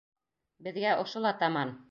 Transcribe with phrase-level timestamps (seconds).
[0.69, 1.77] Беҙгә ошо ла таман.